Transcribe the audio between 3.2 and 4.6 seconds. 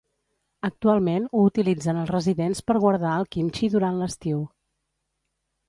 el Kimchi durant l'estiu.